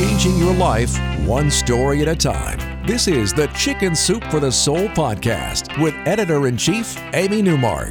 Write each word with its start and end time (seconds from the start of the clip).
changing 0.00 0.38
your 0.38 0.54
life 0.54 0.98
one 1.26 1.50
story 1.50 2.00
at 2.00 2.08
a 2.08 2.16
time. 2.16 2.58
This 2.86 3.06
is 3.06 3.34
the 3.34 3.48
Chicken 3.48 3.94
Soup 3.94 4.24
for 4.30 4.40
the 4.40 4.50
Soul 4.50 4.88
podcast 4.88 5.78
with 5.78 5.94
editor 6.06 6.46
in 6.46 6.56
chief, 6.56 6.96
Amy 7.12 7.42
Newmark. 7.42 7.90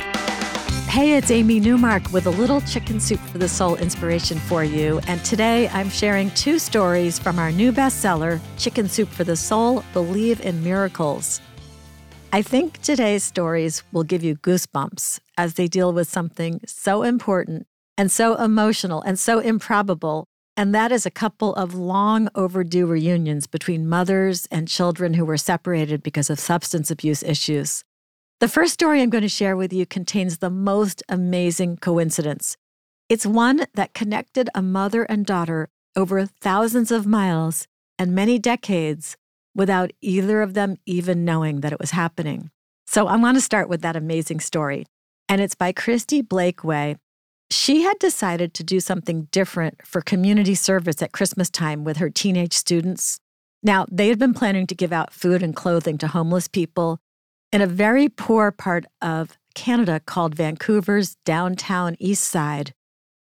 Hey, 0.89 1.17
it's 1.17 1.29
Amy 1.29 1.59
Newmark 1.59 2.11
with 2.11 2.25
a 2.25 2.31
little 2.31 2.61
Chicken 2.61 2.99
Soup 2.99 3.19
for 3.19 3.37
the 3.37 3.47
Soul 3.47 3.75
inspiration 3.75 4.39
for 4.39 4.63
you. 4.63 4.99
And 5.05 5.23
today 5.23 5.67
I'm 5.67 5.87
sharing 5.87 6.31
two 6.31 6.57
stories 6.57 7.19
from 7.19 7.37
our 7.37 7.51
new 7.51 7.71
bestseller, 7.71 8.39
Chicken 8.57 8.89
Soup 8.89 9.07
for 9.07 9.23
the 9.23 9.35
Soul 9.35 9.83
Believe 9.93 10.41
in 10.41 10.63
Miracles. 10.63 11.39
I 12.33 12.41
think 12.41 12.81
today's 12.81 13.23
stories 13.23 13.83
will 13.91 14.03
give 14.03 14.23
you 14.23 14.35
goosebumps 14.35 15.19
as 15.37 15.53
they 15.53 15.67
deal 15.67 15.93
with 15.93 16.09
something 16.09 16.59
so 16.65 17.03
important 17.03 17.67
and 17.99 18.11
so 18.11 18.33
emotional 18.33 19.03
and 19.03 19.19
so 19.19 19.37
improbable. 19.37 20.28
And 20.59 20.75
that 20.75 20.91
is 20.91 21.05
a 21.05 21.09
couple 21.09 21.55
of 21.55 21.73
long 21.73 22.27
overdue 22.35 22.85
reunions 22.85 23.47
between 23.47 23.87
mothers 23.87 24.45
and 24.51 24.67
children 24.67 25.13
who 25.13 25.23
were 25.23 25.37
separated 25.37 26.03
because 26.03 26.29
of 26.29 26.37
substance 26.37 26.91
abuse 26.91 27.23
issues. 27.23 27.85
The 28.41 28.49
first 28.49 28.73
story 28.73 29.01
I'm 29.01 29.09
going 29.09 29.21
to 29.21 29.29
share 29.29 29.55
with 29.55 29.71
you 29.71 29.85
contains 29.85 30.39
the 30.39 30.49
most 30.49 31.01
amazing 31.07 31.77
coincidence. 31.77 32.57
It's 33.07 33.25
one 33.25 33.67
that 33.75 33.93
connected 33.93 34.49
a 34.53 34.61
mother 34.61 35.03
and 35.03 35.25
daughter 35.25 35.69
over 35.95 36.25
thousands 36.25 36.91
of 36.91 37.07
miles 37.07 37.65
and 37.97 38.13
many 38.13 38.37
decades 38.37 39.15
without 39.55 39.91
either 40.01 40.41
of 40.41 40.55
them 40.55 40.75
even 40.85 41.23
knowing 41.23 41.61
that 41.61 41.71
it 41.71 41.79
was 41.79 41.91
happening. 41.91 42.51
So 42.85 43.07
I 43.07 43.15
want 43.15 43.37
to 43.37 43.41
start 43.41 43.69
with 43.69 43.79
that 43.83 43.95
amazing 43.95 44.41
story. 44.41 44.87
And 45.29 45.39
it's 45.39 45.55
by 45.55 45.71
Kristi 45.71 46.21
Blakeway. 46.21 46.97
She 47.51 47.81
had 47.81 47.97
decided 47.97 48.53
to 48.53 48.63
do 48.63 48.79
something 48.79 49.27
different 49.31 49.85
for 49.85 50.01
community 50.01 50.55
service 50.55 51.01
at 51.01 51.11
Christmas 51.11 51.49
time 51.49 51.83
with 51.83 51.97
her 51.97 52.09
teenage 52.09 52.53
students. 52.53 53.19
Now, 53.63 53.87
they 53.91 54.09
had 54.09 54.19
been 54.19 54.33
planning 54.33 54.67
to 54.67 54.75
give 54.75 54.93
out 54.93 55.13
food 55.13 55.41
and 55.41 55.55
clothing 55.55 55.97
to 55.99 56.07
homeless 56.07 56.47
people 56.47 56.99
in 57.51 57.61
a 57.61 57.67
very 57.67 58.07
poor 58.07 58.51
part 58.51 58.85
of 59.01 59.37
Canada 59.55 59.99
called 59.99 60.35
Vancouver's 60.35 61.15
downtown 61.25 61.95
east 61.99 62.23
side. 62.23 62.73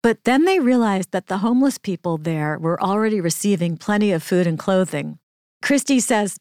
But 0.03 0.25
then 0.25 0.45
they 0.45 0.61
realized 0.61 1.13
that 1.13 1.29
the 1.29 1.39
homeless 1.39 1.79
people 1.79 2.19
there 2.19 2.59
were 2.59 2.83
already 2.83 3.21
receiving 3.21 3.77
plenty 3.77 4.13
of 4.13 4.23
food 4.23 4.47
and 4.47 4.59
clothing. 4.59 5.19
Kristi 5.63 6.01
says, 6.03 6.37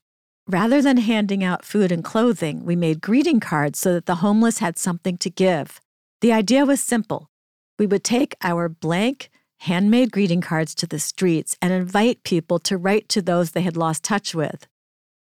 rather 0.48 0.82
than 0.82 0.98
handing 0.98 1.44
out 1.44 1.64
food 1.64 1.92
and 1.92 2.04
clothing, 2.04 2.66
we 2.66 2.76
made 2.76 3.02
greeting 3.02 3.40
cards 3.40 3.80
so 3.80 3.94
that 3.94 4.06
the 4.08 4.16
homeless 4.16 4.58
had 4.58 4.78
something 4.78 5.18
to 5.18 5.30
give. 5.30 5.80
The 6.22 6.34
idea 6.34 6.66
was 6.66 6.82
simple. 6.82 7.30
We 7.78 7.88
would 7.88 8.04
take 8.04 8.36
our 8.42 8.70
blank, 8.70 9.30
handmade 9.60 10.12
greeting 10.12 10.42
cards 10.42 10.76
to 10.76 10.88
the 10.88 11.00
streets 11.00 11.58
and 11.62 11.74
invite 11.74 12.24
people 12.24 12.60
to 12.60 12.78
write 12.78 13.10
to 13.10 13.22
those 13.22 13.52
they 13.52 13.62
had 13.62 13.78
lost 13.78 14.04
touch 14.04 14.34
with. 14.34 14.68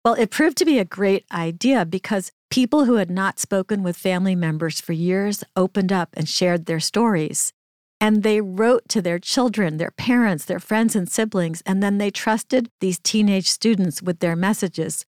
Well, 0.05 0.15
it 0.15 0.31
proved 0.31 0.57
to 0.59 0.65
be 0.65 0.79
a 0.79 0.85
great 0.85 1.25
idea 1.33 1.85
because 1.85 2.31
people 2.51 2.85
who 2.85 2.95
had 2.95 3.11
not 3.11 3.41
spoken 3.41 3.83
with 3.83 3.97
family 3.97 4.37
members 4.37 4.81
for 4.81 4.93
years 4.93 5.43
opened 5.57 5.93
up 5.93 6.11
and 6.15 6.29
shared 6.29 6.67
their 6.67 6.79
stories. 6.79 7.53
And 8.01 8.23
they 8.23 8.41
wrote 8.41 8.89
to 8.91 9.03
their 9.03 9.19
children, 9.19 9.79
their 9.79 9.91
parents, 9.91 10.45
their 10.45 10.61
friends, 10.61 10.95
and 10.95 11.11
siblings, 11.11 11.63
and 11.67 11.83
then 11.83 11.99
they 11.99 12.11
trusted 12.11 12.71
these 12.81 13.01
teenage 13.01 13.49
students 13.49 14.03
with 14.03 14.21
their 14.21 14.37
messages. 14.37 15.07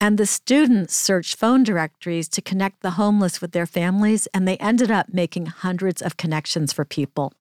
And 0.00 0.18
the 0.18 0.26
students 0.26 0.94
searched 0.94 1.36
phone 1.36 1.62
directories 1.62 2.28
to 2.30 2.42
connect 2.42 2.82
the 2.82 2.92
homeless 2.92 3.40
with 3.40 3.52
their 3.52 3.66
families, 3.66 4.26
and 4.34 4.46
they 4.46 4.58
ended 4.58 4.90
up 4.90 5.12
making 5.12 5.46
hundreds 5.46 6.02
of 6.02 6.16
connections 6.16 6.72
for 6.72 6.84
people. 6.84 7.32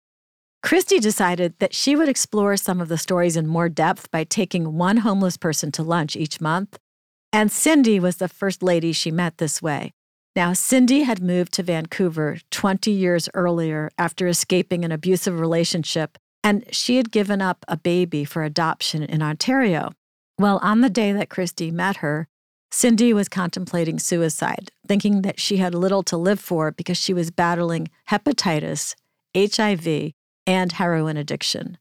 Kristi 0.66 1.00
decided 1.00 1.54
that 1.60 1.76
she 1.76 1.96
would 1.96 2.10
explore 2.10 2.58
some 2.58 2.82
of 2.82 2.88
the 2.88 2.98
stories 2.98 3.38
in 3.38 3.46
more 3.46 3.70
depth 3.70 4.10
by 4.10 4.24
taking 4.24 4.78
one 4.78 4.98
homeless 4.98 5.38
person 5.38 5.72
to 5.74 5.84
lunch 5.84 6.16
each 6.16 6.42
month. 6.42 6.80
And 7.32 7.52
Cindy 7.52 8.00
was 8.00 8.18
the 8.18 8.28
first 8.28 8.64
lady 8.64 8.92
she 8.92 9.12
met 9.12 9.38
this 9.38 9.62
way. 9.62 9.92
Now, 10.36 10.54
Cindy 10.54 11.04
had 11.04 11.22
moved 11.22 11.54
to 11.54 11.64
Vancouver 11.64 12.40
20 12.50 12.90
years 12.90 13.30
earlier 13.34 13.92
after 13.98 14.28
escaping 14.28 14.84
an 14.84 14.92
abusive 14.92 15.40
relationship, 15.40 16.18
and 16.44 16.66
she 16.72 16.98
had 16.98 17.12
given 17.12 17.42
up 17.42 17.64
a 17.68 17.78
baby 17.78 18.26
for 18.26 18.44
adoption 18.44 19.04
in 19.04 19.22
Ontario. 19.22 19.92
Well, 20.40 20.60
on 20.64 20.82
the 20.82 20.90
day 20.90 21.12
that 21.12 21.30
Kristi 21.30 21.72
met 21.72 21.98
her, 21.98 22.28
Cindy 22.76 23.14
was 23.14 23.30
contemplating 23.30 24.00
suicide, 24.00 24.70
thinking 24.86 25.22
that 25.22 25.40
she 25.40 25.56
had 25.56 25.74
little 25.74 26.04
to 26.04 26.18
live 26.18 26.42
for 26.42 26.72
because 26.72 26.98
she 26.98 27.14
was 27.14 27.32
battling 27.32 27.88
hepatitis, 28.10 28.96
HIV, 29.34 30.12
and 30.46 30.72
heroin 30.74 31.16
addiction. 31.16 31.78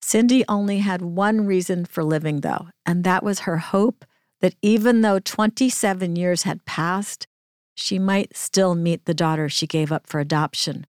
Cindy 0.00 0.42
only 0.48 0.78
had 0.78 1.02
one 1.02 1.44
reason 1.44 1.84
for 1.84 2.02
living, 2.02 2.40
though, 2.40 2.68
and 2.86 3.04
that 3.04 3.22
was 3.22 3.40
her 3.40 3.58
hope 3.58 4.06
that 4.40 4.54
even 4.62 5.02
though 5.02 5.18
27 5.18 6.16
years 6.16 6.44
had 6.44 6.64
passed, 6.64 7.26
she 7.74 7.98
might 7.98 8.34
still 8.34 8.74
meet 8.74 9.04
the 9.04 9.12
daughter 9.12 9.50
she 9.50 9.66
gave 9.66 9.92
up 9.92 10.06
for 10.06 10.20
adoption. 10.20 10.86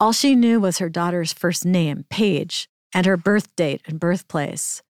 All 0.00 0.14
she 0.14 0.34
knew 0.34 0.60
was 0.60 0.78
her 0.78 0.88
daughter's 0.88 1.34
first 1.34 1.66
name, 1.66 2.06
Paige, 2.08 2.70
and 2.94 3.04
her 3.04 3.18
birth 3.18 3.54
date 3.54 3.82
and 3.86 4.00
birthplace. 4.00 4.82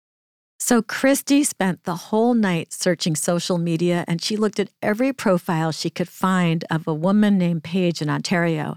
So 0.69 0.83
Kristi 0.83 1.47
spent 1.47 1.85
the 1.85 1.95
whole 1.95 2.35
night 2.35 2.75
searching 2.75 3.17
social 3.17 3.57
media 3.57 4.05
and 4.07 4.21
she 4.21 4.37
looked 4.37 4.61
at 4.61 4.69
every 4.83 5.15
profile 5.15 5.73
she 5.73 5.89
could 5.89 6.11
find 6.11 6.63
of 6.69 6.87
a 6.87 6.93
woman 6.93 7.39
named 7.39 7.65
Paige 7.65 8.03
in 8.03 8.11
Ontario. 8.11 8.77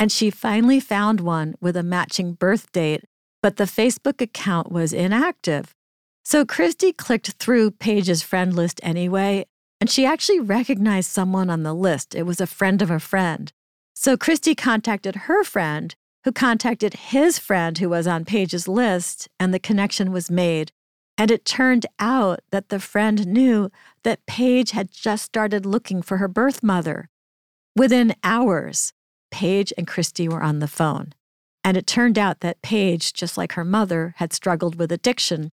And 0.00 0.10
she 0.10 0.30
finally 0.30 0.80
found 0.80 1.20
one 1.20 1.54
with 1.60 1.76
a 1.76 1.84
matching 1.84 2.32
birth 2.32 2.72
date, 2.72 3.04
but 3.40 3.56
the 3.56 3.70
Facebook 3.70 4.20
account 4.20 4.72
was 4.72 4.92
inactive. 4.92 5.76
So 6.24 6.44
Kristi 6.44 6.96
clicked 6.96 7.30
through 7.34 7.70
Paige's 7.70 8.20
friend 8.20 8.52
list 8.56 8.80
anyway 8.82 9.46
and 9.80 9.88
she 9.88 10.04
actually 10.04 10.40
recognized 10.40 11.08
someone 11.08 11.50
on 11.50 11.62
the 11.62 11.72
list. 11.72 12.16
It 12.16 12.24
was 12.24 12.40
a 12.40 12.48
friend 12.48 12.82
of 12.82 12.90
a 12.90 12.98
friend. 12.98 13.52
So 13.94 14.16
Kristi 14.16 14.56
contacted 14.56 15.14
her 15.14 15.44
friend, 15.44 15.94
who 16.24 16.32
contacted 16.32 16.94
his 16.94 17.38
friend 17.38 17.78
who 17.78 17.90
was 17.90 18.08
on 18.08 18.24
Paige's 18.24 18.66
list, 18.66 19.28
and 19.38 19.54
the 19.54 19.60
connection 19.60 20.10
was 20.10 20.32
made. 20.32 20.72
And 21.18 21.30
it 21.30 21.44
turned 21.44 21.84
out 21.98 22.40
that 22.52 22.70
the 22.70 22.80
friend 22.80 23.26
knew 23.26 23.70
that 24.04 24.24
Paige 24.24 24.70
had 24.70 24.90
just 24.90 25.24
started 25.24 25.66
looking 25.66 26.00
for 26.00 26.16
her 26.18 26.28
birth 26.28 26.62
mother. 26.62 27.10
Within 27.76 28.14
hours, 28.24 28.92
Paige 29.30 29.72
and 29.76 29.86
Kristi 29.86 30.30
were 30.30 30.42
on 30.42 30.60
the 30.60 30.68
phone. 30.68 31.12
And 31.64 31.76
it 31.76 31.86
turned 31.86 32.18
out 32.18 32.40
that 32.40 32.62
Paige, 32.62 33.12
just 33.12 33.36
like 33.36 33.52
her 33.52 33.64
mother, 33.64 34.14
had 34.16 34.32
struggled 34.32 34.76
with 34.76 34.92
addiction 34.92 35.50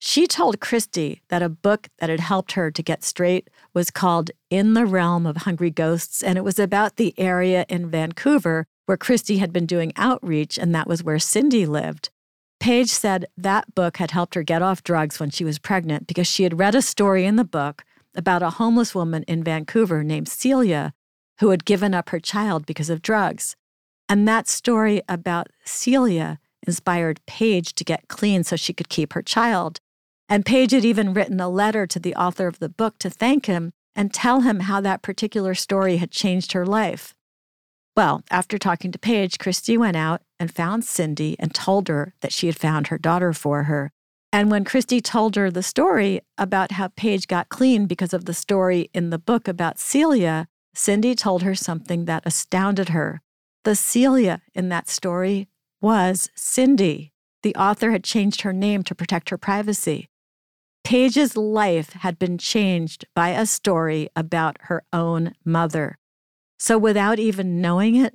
she 0.00 0.28
told 0.28 0.60
Kristi 0.60 1.20
that 1.28 1.42
a 1.42 1.48
book 1.48 1.88
that 1.98 2.08
had 2.08 2.20
helped 2.20 2.52
her 2.52 2.70
to 2.70 2.82
get 2.82 3.02
straight 3.02 3.50
was 3.74 3.90
called 3.90 4.30
In 4.48 4.74
the 4.74 4.86
Realm 4.86 5.26
of 5.26 5.38
Hungry 5.38 5.70
Ghosts, 5.70 6.22
and 6.22 6.38
it 6.38 6.44
was 6.44 6.58
about 6.58 6.96
the 6.96 7.14
area 7.18 7.66
in 7.68 7.90
Vancouver 7.90 8.66
where 8.86 8.96
Kristi 8.96 9.38
had 9.38 9.52
been 9.52 9.66
doing 9.66 9.92
outreach, 9.96 10.56
and 10.56 10.74
that 10.74 10.86
was 10.86 11.02
where 11.02 11.18
Cindy 11.18 11.66
lived. 11.66 12.10
Paige 12.68 12.90
said 12.90 13.24
that 13.38 13.74
book 13.74 13.96
had 13.96 14.10
helped 14.10 14.34
her 14.34 14.42
get 14.42 14.60
off 14.60 14.84
drugs 14.84 15.18
when 15.18 15.30
she 15.30 15.42
was 15.42 15.58
pregnant 15.58 16.06
because 16.06 16.26
she 16.26 16.42
had 16.42 16.58
read 16.58 16.74
a 16.74 16.82
story 16.82 17.24
in 17.24 17.36
the 17.36 17.42
book 17.42 17.82
about 18.14 18.42
a 18.42 18.50
homeless 18.50 18.94
woman 18.94 19.22
in 19.22 19.42
Vancouver 19.42 20.04
named 20.04 20.28
Celia 20.28 20.92
who 21.40 21.48
had 21.48 21.64
given 21.64 21.94
up 21.94 22.10
her 22.10 22.20
child 22.20 22.66
because 22.66 22.90
of 22.90 23.00
drugs. 23.00 23.56
And 24.06 24.28
that 24.28 24.48
story 24.48 25.00
about 25.08 25.46
Celia 25.64 26.40
inspired 26.66 27.24
Paige 27.24 27.72
to 27.72 27.84
get 27.84 28.06
clean 28.08 28.44
so 28.44 28.54
she 28.54 28.74
could 28.74 28.90
keep 28.90 29.14
her 29.14 29.22
child. 29.22 29.80
And 30.28 30.44
Paige 30.44 30.72
had 30.72 30.84
even 30.84 31.14
written 31.14 31.40
a 31.40 31.48
letter 31.48 31.86
to 31.86 31.98
the 31.98 32.14
author 32.16 32.46
of 32.46 32.58
the 32.58 32.68
book 32.68 32.98
to 32.98 33.08
thank 33.08 33.46
him 33.46 33.72
and 33.96 34.12
tell 34.12 34.42
him 34.42 34.60
how 34.60 34.82
that 34.82 35.00
particular 35.00 35.54
story 35.54 35.96
had 35.96 36.10
changed 36.10 36.52
her 36.52 36.66
life. 36.66 37.14
Well, 37.98 38.22
after 38.30 38.58
talking 38.58 38.92
to 38.92 38.98
Paige, 39.00 39.38
Kristi 39.38 39.76
went 39.76 39.96
out 39.96 40.22
and 40.38 40.54
found 40.54 40.84
Cindy 40.84 41.34
and 41.40 41.52
told 41.52 41.88
her 41.88 42.14
that 42.20 42.32
she 42.32 42.46
had 42.46 42.56
found 42.56 42.86
her 42.86 42.96
daughter 42.96 43.32
for 43.32 43.64
her. 43.64 43.90
And 44.32 44.52
when 44.52 44.64
Kristi 44.64 45.02
told 45.02 45.34
her 45.34 45.50
the 45.50 45.64
story 45.64 46.20
about 46.38 46.70
how 46.70 46.92
Paige 46.94 47.26
got 47.26 47.48
clean 47.48 47.86
because 47.86 48.14
of 48.14 48.26
the 48.26 48.34
story 48.34 48.88
in 48.94 49.10
the 49.10 49.18
book 49.18 49.48
about 49.48 49.80
Celia, 49.80 50.46
Cindy 50.76 51.16
told 51.16 51.42
her 51.42 51.56
something 51.56 52.04
that 52.04 52.22
astounded 52.24 52.90
her. 52.90 53.20
The 53.64 53.74
Celia 53.74 54.42
in 54.54 54.68
that 54.68 54.88
story 54.88 55.48
was 55.80 56.30
Cindy. 56.36 57.10
The 57.42 57.56
author 57.56 57.90
had 57.90 58.04
changed 58.04 58.42
her 58.42 58.52
name 58.52 58.84
to 58.84 58.94
protect 58.94 59.30
her 59.30 59.38
privacy. 59.38 60.08
Paige's 60.84 61.36
life 61.36 61.94
had 61.94 62.16
been 62.16 62.38
changed 62.38 63.06
by 63.16 63.30
a 63.30 63.44
story 63.44 64.08
about 64.14 64.56
her 64.60 64.84
own 64.92 65.34
mother. 65.44 65.98
So, 66.58 66.76
without 66.76 67.18
even 67.18 67.60
knowing 67.60 67.96
it, 67.96 68.14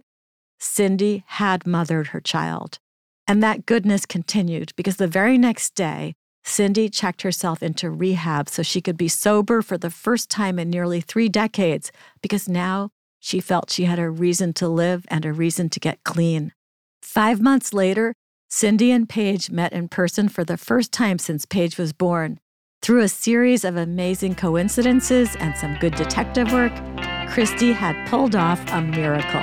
Cindy 0.60 1.24
had 1.28 1.66
mothered 1.66 2.08
her 2.08 2.22
child. 2.22 2.80
And 3.28 3.42
that 3.42 3.66
goodness 3.66 4.06
continued 4.06 4.74
because 4.76 4.98
the 4.98 5.08
very 5.08 5.38
next 5.38 5.76
day, 5.76 6.16
Cindy 6.44 6.90
checked 6.90 7.22
herself 7.22 7.64
into 7.64 7.90
rehab 7.90 8.50
so 8.50 8.64
she 8.64 8.82
could 8.82 8.98
be 8.98 9.08
sober 9.08 9.62
for 9.62 9.78
the 9.78 9.90
first 9.90 10.30
time 10.30 10.60
in 10.60 10.70
nearly 10.70 11.00
three 11.00 11.30
decades 11.30 11.92
because 12.22 12.50
now 12.50 12.90
she 13.20 13.40
felt 13.40 13.72
she 13.72 13.86
had 13.86 14.00
a 14.00 14.10
reason 14.10 14.52
to 14.54 14.68
live 14.68 15.06
and 15.08 15.26
a 15.26 15.32
reason 15.32 15.70
to 15.70 15.80
get 15.80 16.04
clean. 16.04 16.52
Five 17.02 17.42
months 17.42 17.74
later, 17.74 18.14
Cindy 18.50 18.92
and 18.92 19.08
Paige 19.08 19.50
met 19.50 19.72
in 19.72 19.88
person 19.88 20.28
for 20.28 20.44
the 20.44 20.58
first 20.58 20.92
time 20.92 21.18
since 21.18 21.46
Paige 21.46 21.78
was 21.78 21.94
born. 21.94 22.40
Through 22.82 23.02
a 23.02 23.08
series 23.08 23.64
of 23.64 23.78
amazing 23.78 24.36
coincidences 24.36 25.36
and 25.38 25.56
some 25.56 25.78
good 25.80 25.96
detective 25.96 26.52
work, 26.52 26.74
Kristi 27.34 27.74
had 27.74 27.96
pulled 28.08 28.36
off 28.36 28.64
a 28.72 28.80
miracle. 28.80 29.42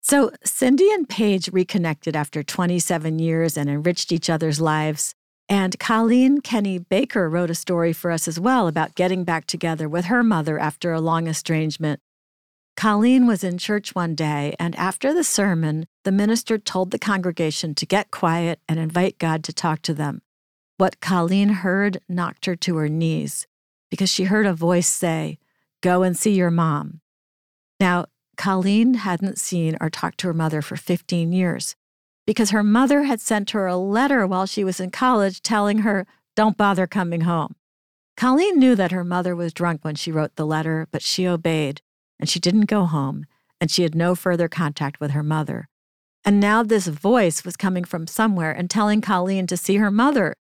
So, 0.00 0.30
Cindy 0.44 0.88
and 0.92 1.08
Paige 1.08 1.48
reconnected 1.52 2.14
after 2.14 2.44
27 2.44 3.18
years 3.18 3.56
and 3.56 3.68
enriched 3.68 4.12
each 4.12 4.30
other's 4.30 4.60
lives. 4.60 5.16
And 5.48 5.76
Colleen 5.80 6.42
Kenny 6.42 6.78
Baker 6.78 7.28
wrote 7.28 7.50
a 7.50 7.56
story 7.56 7.92
for 7.92 8.12
us 8.12 8.28
as 8.28 8.38
well 8.38 8.68
about 8.68 8.94
getting 8.94 9.24
back 9.24 9.46
together 9.46 9.88
with 9.88 10.04
her 10.04 10.22
mother 10.22 10.56
after 10.56 10.92
a 10.92 11.00
long 11.00 11.26
estrangement. 11.26 11.98
Colleen 12.76 13.26
was 13.26 13.42
in 13.42 13.58
church 13.58 13.96
one 13.96 14.14
day, 14.14 14.54
and 14.60 14.76
after 14.76 15.12
the 15.12 15.24
sermon, 15.24 15.86
the 16.04 16.12
minister 16.12 16.56
told 16.56 16.92
the 16.92 17.00
congregation 17.00 17.74
to 17.74 17.84
get 17.84 18.12
quiet 18.12 18.60
and 18.68 18.78
invite 18.78 19.18
God 19.18 19.42
to 19.42 19.52
talk 19.52 19.82
to 19.82 19.92
them. 19.92 20.22
What 20.78 21.00
Colleen 21.00 21.48
heard 21.48 22.00
knocked 22.08 22.46
her 22.46 22.54
to 22.54 22.76
her 22.76 22.88
knees 22.88 23.46
because 23.90 24.08
she 24.08 24.24
heard 24.24 24.46
a 24.46 24.54
voice 24.54 24.86
say, 24.86 25.38
Go 25.82 26.02
and 26.02 26.16
see 26.16 26.30
your 26.30 26.52
mom. 26.52 27.00
Now, 27.80 28.06
Colleen 28.36 28.94
hadn't 28.94 29.38
seen 29.38 29.76
or 29.80 29.90
talked 29.90 30.18
to 30.18 30.28
her 30.28 30.34
mother 30.34 30.62
for 30.62 30.76
15 30.76 31.32
years 31.32 31.74
because 32.26 32.50
her 32.50 32.62
mother 32.62 33.02
had 33.02 33.20
sent 33.20 33.50
her 33.50 33.66
a 33.66 33.76
letter 33.76 34.24
while 34.24 34.46
she 34.46 34.62
was 34.62 34.78
in 34.78 34.92
college 34.92 35.42
telling 35.42 35.78
her, 35.78 36.06
Don't 36.36 36.56
bother 36.56 36.86
coming 36.86 37.22
home. 37.22 37.56
Colleen 38.16 38.58
knew 38.58 38.76
that 38.76 38.92
her 38.92 39.04
mother 39.04 39.34
was 39.34 39.52
drunk 39.52 39.84
when 39.84 39.96
she 39.96 40.12
wrote 40.12 40.36
the 40.36 40.46
letter, 40.46 40.86
but 40.92 41.02
she 41.02 41.26
obeyed 41.26 41.80
and 42.20 42.28
she 42.28 42.38
didn't 42.38 42.66
go 42.66 42.84
home, 42.84 43.26
and 43.60 43.70
she 43.70 43.82
had 43.82 43.94
no 43.94 44.14
further 44.14 44.48
contact 44.48 45.00
with 45.00 45.10
her 45.10 45.22
mother. 45.22 45.68
And 46.24 46.38
now 46.38 46.62
this 46.62 46.86
voice 46.86 47.44
was 47.44 47.56
coming 47.56 47.84
from 47.84 48.06
somewhere 48.06 48.52
and 48.52 48.70
telling 48.70 49.00
Colleen 49.00 49.46
to 49.48 49.56
see 49.56 49.76
her 49.76 49.90
mother. 49.90 50.34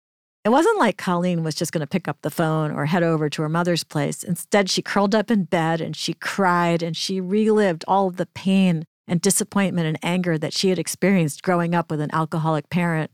It 0.45 0.51
wasn't 0.51 0.77
like 0.77 0.97
Colleen 0.97 1.43
was 1.43 1.55
just 1.55 1.71
going 1.71 1.81
to 1.81 1.87
pick 1.87 2.07
up 2.07 2.21
the 2.21 2.29
phone 2.29 2.69
or 2.69 2.85
head 2.85 3.01
over 3.01 3.31
to 3.31 3.41
her 3.41 3.49
mother's 3.49 3.83
place. 3.83 4.23
Instead, 4.23 4.69
she 4.69 4.83
curled 4.83 5.15
up 5.15 5.31
in 5.31 5.45
bed 5.45 5.81
and 5.81 5.95
she 5.95 6.13
cried 6.13 6.83
and 6.83 6.95
she 6.95 7.19
relived 7.19 7.83
all 7.87 8.07
of 8.07 8.17
the 8.17 8.27
pain 8.27 8.85
and 9.07 9.19
disappointment 9.19 9.87
and 9.87 9.97
anger 10.03 10.37
that 10.37 10.53
she 10.53 10.69
had 10.69 10.77
experienced 10.77 11.41
growing 11.41 11.73
up 11.73 11.89
with 11.89 11.99
an 11.99 12.13
alcoholic 12.13 12.69
parent. 12.69 13.09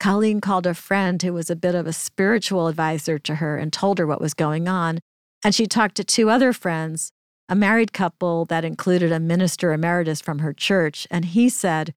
Colleen 0.00 0.40
called 0.40 0.66
a 0.66 0.72
friend 0.72 1.22
who 1.22 1.34
was 1.34 1.50
a 1.50 1.56
bit 1.56 1.74
of 1.74 1.86
a 1.86 1.92
spiritual 1.92 2.66
advisor 2.66 3.18
to 3.18 3.34
her 3.34 3.58
and 3.58 3.70
told 3.70 3.98
her 3.98 4.06
what 4.06 4.20
was 4.20 4.32
going 4.32 4.68
on. 4.68 5.00
And 5.44 5.54
she 5.54 5.66
talked 5.66 5.96
to 5.96 6.04
two 6.04 6.30
other 6.30 6.54
friends 6.54 7.12
a 7.50 7.54
married 7.54 7.92
couple 7.92 8.46
that 8.46 8.64
included 8.64 9.12
a 9.12 9.20
minister 9.20 9.72
emeritus 9.72 10.20
from 10.20 10.40
her 10.40 10.52
church, 10.52 11.06
and 11.10 11.24
he 11.24 11.48
said, 11.48 11.94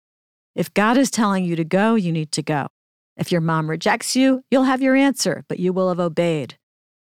If 0.56 0.74
God 0.74 0.98
is 0.98 1.12
telling 1.12 1.44
you 1.44 1.57
to 1.57 1.65
go, 1.65 1.95
you 1.95 2.12
need 2.12 2.31
to 2.33 2.42
go. 2.42 2.68
If 3.17 3.31
your 3.31 3.41
mom 3.41 3.69
rejects 3.69 4.15
you, 4.15 4.43
you'll 4.49 4.63
have 4.63 4.81
your 4.81 4.95
answer, 4.95 5.43
but 5.47 5.59
you 5.59 5.73
will 5.73 5.89
have 5.89 5.99
obeyed. 5.99 6.57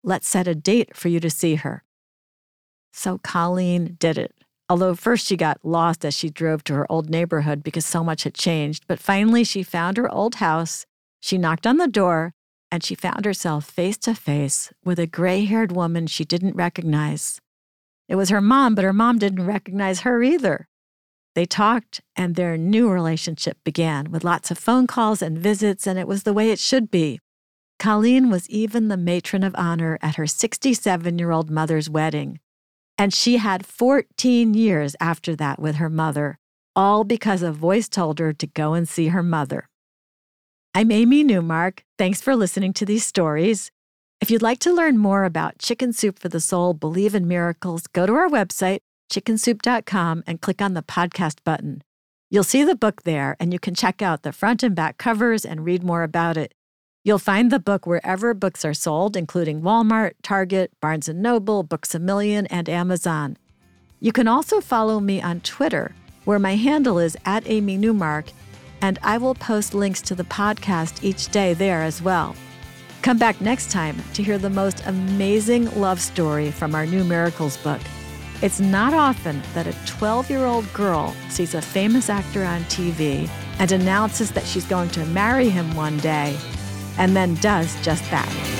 Let's 0.03 0.27
set 0.27 0.47
a 0.47 0.55
date 0.55 0.95
for 0.95 1.09
you 1.09 1.19
to 1.19 1.29
see 1.29 1.55
her. 1.55 1.83
So 2.93 3.17
Colleen 3.17 3.97
did 3.99 4.17
it. 4.17 4.33
Although 4.69 4.95
first 4.95 5.25
she 5.25 5.35
got 5.35 5.59
lost 5.63 6.05
as 6.05 6.15
she 6.15 6.29
drove 6.29 6.63
to 6.65 6.75
her 6.75 6.89
old 6.91 7.09
neighborhood 7.09 7.63
because 7.63 7.85
so 7.85 8.03
much 8.03 8.23
had 8.23 8.35
changed, 8.35 8.85
but 8.87 8.99
finally 8.99 9.43
she 9.43 9.63
found 9.63 9.97
her 9.97 10.11
old 10.13 10.35
house. 10.35 10.85
She 11.19 11.37
knocked 11.37 11.65
on 11.65 11.77
the 11.77 11.87
door 11.87 12.33
and 12.71 12.83
she 12.83 12.93
found 12.93 13.25
herself 13.25 13.65
face 13.65 13.97
to 13.97 14.13
face 14.13 14.71
with 14.85 14.99
a 14.99 15.07
gray 15.07 15.45
haired 15.45 15.71
woman 15.71 16.05
she 16.05 16.23
didn't 16.23 16.55
recognize. 16.55 17.41
It 18.07 18.15
was 18.15 18.29
her 18.29 18.41
mom, 18.41 18.75
but 18.75 18.85
her 18.85 18.93
mom 18.93 19.17
didn't 19.17 19.45
recognize 19.45 20.01
her 20.01 20.21
either. 20.21 20.68
They 21.39 21.45
talked, 21.45 22.01
and 22.17 22.35
their 22.35 22.57
new 22.57 22.89
relationship 22.89 23.63
began 23.63 24.11
with 24.11 24.25
lots 24.25 24.51
of 24.51 24.57
phone 24.57 24.87
calls 24.87 25.21
and 25.21 25.39
visits, 25.39 25.87
and 25.87 25.97
it 25.97 26.05
was 26.05 26.23
the 26.23 26.33
way 26.33 26.51
it 26.51 26.59
should 26.59 26.91
be. 26.91 27.21
Colleen 27.79 28.29
was 28.29 28.49
even 28.49 28.89
the 28.89 28.97
matron 28.97 29.45
of 29.45 29.55
honor 29.55 29.97
at 30.01 30.15
her 30.15 30.27
67 30.27 31.17
year 31.17 31.31
old 31.31 31.49
mother's 31.49 31.89
wedding. 31.89 32.41
And 32.97 33.13
she 33.13 33.37
had 33.37 33.65
14 33.65 34.53
years 34.53 34.97
after 34.99 35.33
that 35.37 35.59
with 35.59 35.75
her 35.75 35.89
mother, 35.89 36.39
all 36.75 37.05
because 37.05 37.41
a 37.41 37.53
voice 37.53 37.87
told 37.87 38.19
her 38.19 38.33
to 38.33 38.45
go 38.45 38.73
and 38.73 38.85
see 38.85 39.07
her 39.07 39.23
mother. 39.23 39.69
I'm 40.75 40.91
Amy 40.91 41.23
Newmark. 41.23 41.85
Thanks 41.97 42.19
for 42.21 42.35
listening 42.35 42.73
to 42.73 42.85
these 42.85 43.05
stories. 43.05 43.71
If 44.19 44.29
you'd 44.29 44.41
like 44.41 44.59
to 44.59 44.73
learn 44.73 44.97
more 44.97 45.23
about 45.23 45.57
Chicken 45.57 45.93
Soup 45.93 46.19
for 46.19 46.27
the 46.27 46.41
Soul, 46.41 46.73
Believe 46.73 47.15
in 47.15 47.29
Miracles, 47.29 47.87
go 47.87 48.05
to 48.05 48.13
our 48.15 48.27
website, 48.27 48.79
chickensoup.com, 49.09 50.23
and 50.25 50.41
click 50.41 50.61
on 50.61 50.73
the 50.73 50.83
podcast 50.83 51.43
button. 51.43 51.83
You'll 52.31 52.43
see 52.43 52.63
the 52.63 52.75
book 52.75 53.03
there, 53.03 53.35
and 53.39 53.51
you 53.51 53.59
can 53.59 53.73
check 53.73 54.01
out 54.01 54.21
the 54.21 54.31
front 54.31 54.61
and 54.61 54.75
back 54.75 54.97
covers 54.97 55.43
and 55.43 55.65
read 55.65 55.83
more 55.83 56.03
about 56.03 56.37
it. 56.37 56.53
You'll 57.03 57.17
find 57.17 57.51
the 57.51 57.59
book 57.59 57.87
wherever 57.87 58.33
books 58.33 58.63
are 58.63 58.73
sold, 58.73 59.17
including 59.17 59.61
Walmart, 59.61 60.11
Target, 60.21 60.71
Barnes 60.79 61.09
& 61.09 61.13
Noble, 61.13 61.63
Books 61.63 61.95
A 61.95 61.99
Million, 61.99 62.45
and 62.47 62.69
Amazon. 62.69 63.37
You 63.99 64.11
can 64.11 64.27
also 64.27 64.61
follow 64.61 64.99
me 64.99 65.21
on 65.21 65.41
Twitter, 65.41 65.95
where 66.25 66.39
my 66.39 66.55
handle 66.55 66.99
is 66.99 67.17
at 67.25 67.49
Amy 67.49 67.77
Newmark, 67.77 68.25
and 68.81 68.99
I 69.01 69.17
will 69.17 69.35
post 69.35 69.73
links 69.73 70.01
to 70.03 70.15
the 70.15 70.23
podcast 70.23 71.03
each 71.03 71.29
day 71.29 71.53
there 71.53 71.81
as 71.81 72.01
well. 72.01 72.35
Come 73.01 73.17
back 73.17 73.41
next 73.41 73.71
time 73.71 73.97
to 74.13 74.21
hear 74.21 74.37
the 74.37 74.49
most 74.49 74.85
amazing 74.85 75.73
love 75.79 75.99
story 75.99 76.51
from 76.51 76.75
our 76.75 76.85
new 76.85 77.03
Miracles 77.03 77.57
book. 77.57 77.81
It's 78.41 78.61
not 78.61 78.93
often 78.93 79.41
that 79.53 79.67
a 79.67 79.75
12 79.85 80.29
year 80.29 80.45
old 80.45 80.71
girl 80.71 81.13
sees 81.27 81.55
a 81.55 81.61
famous 81.61 82.09
actor 82.09 82.45
on 82.45 82.61
TV 82.63 83.29
and 83.59 83.69
announces 83.73 84.31
that 84.31 84.45
she's 84.45 84.65
going 84.65 84.89
to 84.91 85.05
marry 85.07 85.49
him 85.49 85.75
one 85.75 85.97
day, 85.97 86.37
and 86.97 87.13
then 87.13 87.35
does 87.35 87.75
just 87.81 88.09
that. 88.11 88.58